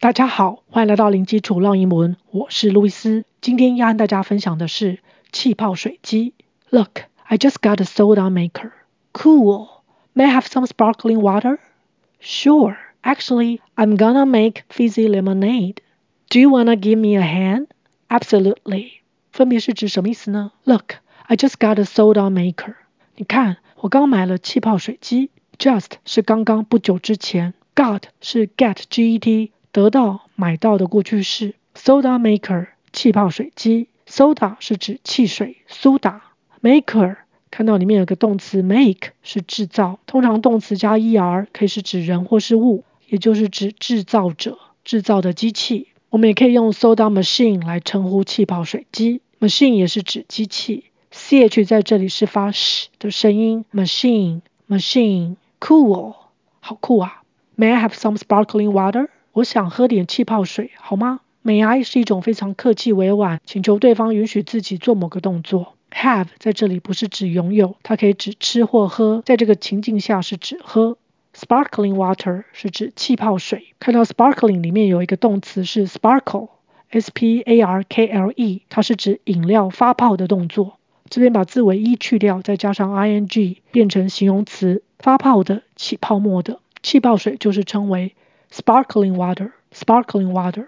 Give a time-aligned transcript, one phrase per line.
[0.00, 3.23] 大家好，欢迎来到零基础绕英文，我是路易斯。
[3.39, 4.99] 今天要和大家分享的是
[5.31, 6.33] 气泡水机。
[6.69, 8.71] Look, I just got a soda maker.
[9.13, 9.67] Cool.
[10.15, 11.59] May I have some sparkling water?
[12.19, 12.75] Sure.
[13.03, 15.77] Actually, I'm gonna make fizzy lemonade.
[16.29, 17.67] Do you wanna give me a hand?
[18.07, 19.01] Absolutely.
[19.31, 20.51] 分别是指什么意思呢？
[20.63, 20.95] Look,
[21.27, 22.75] I just got a soda maker.
[23.15, 25.29] 你看，我刚买了气泡水机。
[25.57, 31.55] Just 是刚刚不久之前，got 是 get G-E-T 得到买到的过去式。
[31.75, 36.21] Soda maker 气泡水机，soda 是指汽水，苏打。
[36.61, 37.17] Maker
[37.49, 45.87] 看到里面有个动词 make 是制造，通常动词加 er 可以是指人或是物，也就是指制造者、制造的机器。
[46.09, 50.85] 我们也可以用 soda machine 来称呼气泡水机，machine 也是指机器。
[51.11, 56.15] ch 在这里是发 sh 的声音，machine machine cool
[56.59, 57.23] 好酷啊。
[57.57, 59.07] May I have some sparkling water？
[59.33, 65.75] 我想喝点气泡水，好吗？May I 是一种非常客气委婉，请求对方允许自己做某个动作。
[65.91, 70.97] Have 在这里不是指拥有，它可以指吃或喝，在这个情境下是指喝。
[71.33, 80.77] Sparkling water 是指气泡水，看到 sparkling 里面有一个动词是 sparkle，S-P-A-R-K-L-E，它是指饮料发泡的动作。
[81.09, 86.59] 这边把字尾 e 去掉，再加上 ing，变成形容词，发泡的、起泡沫的。
[86.83, 88.13] 气泡水就是称为
[88.51, 90.67] sparkling water，sparkling water。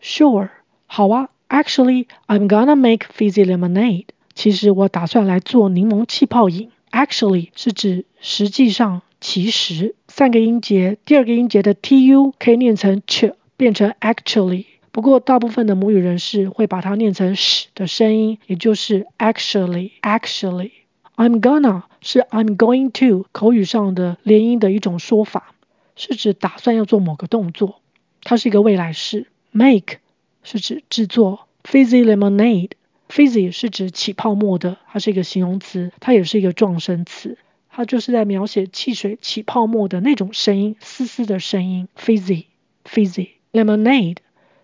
[0.00, 0.50] Sure，
[0.86, 1.30] 好啊。
[1.48, 4.06] Actually, I'm gonna make fizzy lemonade。
[4.34, 6.70] 其实我打算来做柠檬气泡饮。
[6.90, 9.02] Actually 是指实际上。
[9.22, 14.64] 其实三个音节，第二个音节的 tu 可以念成 ch，变成 actually。
[14.92, 20.70] 不过大部分的母语人士会把它念成 sh 的声音，也就是 actually actually。
[21.16, 25.52] I'm gonna 是 I'm going to 口语上的连音的一种说法，
[26.00, 27.82] 是指打算要做某个动作，
[28.22, 29.26] 它是一个未来式。
[29.50, 29.98] Make
[30.42, 37.36] 是指制作 fizzy lemonade，fizzy 是指起泡沫的，它是一个形容词，它也是一个状声词。
[37.68, 43.32] 它就是在描写汽水起泡沫的那种声音，嘶嘶的声音，fizzy，fizzy。
[43.52, 44.16] Lemonade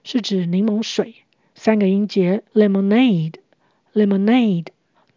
[0.05, 1.17] 是指柠檬水，
[1.55, 4.69] 三个音节，lemonade，lemonade。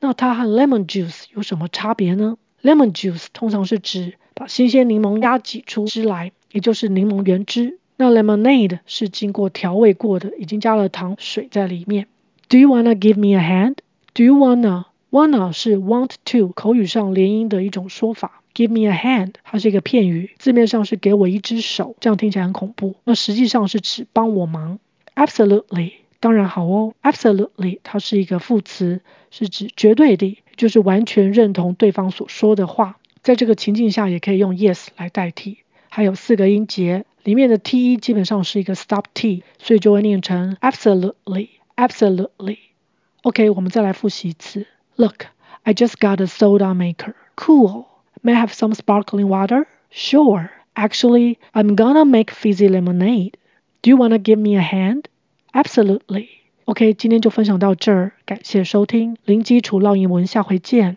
[0.02, 7.78] 那它和 lemon juice 有什么差别呢？Lemon juice 通常是指把新鲜柠檬压挤出汁来，也就是柠檬原汁。
[7.98, 12.08] 那 lemonade 是经过调味过的，已经加了糖水在里面。
[12.48, 18.42] Do you wanna give me a hand？Do you wanna？Wanna 是 want to 口语上连音的一种说法。
[18.56, 22.96] Give me a hand，它是一个片语，字面上是给我一只手，这样听起来很恐怖。
[23.04, 24.80] 那实际上是指帮我忙。
[25.16, 26.94] Absolutely，当然好哦。
[27.02, 29.02] Absolutely，它是一个副词，
[29.32, 32.96] 是指绝对的，就是完全认同对方所说的话。
[33.29, 35.59] 在这个情境下，也可以用 yes 来代替。
[35.89, 44.67] 还有四个音节，里面的 te 基本上是一个 stop t，所以就会念成 absolutely，absolutely absolutely。OK，我们再来复习一次。
[44.97, 45.27] Look,
[45.63, 47.15] I just got a soda maker.
[47.37, 47.87] Cool.
[48.23, 49.67] May I have some sparkling water?
[49.91, 50.51] Sure.
[50.75, 53.35] Actually, I'm gonna make fizzy lemonade.
[53.83, 55.05] Do you wanna give me a hand?
[55.53, 56.29] Absolutely.
[56.65, 60.97] OK，今天就分享到这儿，感谢收听零基础绕英文，下回见。